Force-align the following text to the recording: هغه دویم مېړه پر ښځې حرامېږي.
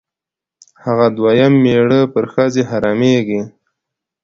هغه 0.83 1.07
دویم 1.17 1.53
مېړه 1.63 2.01
پر 2.13 2.23
ښځې 2.33 2.61
حرامېږي. 2.69 3.41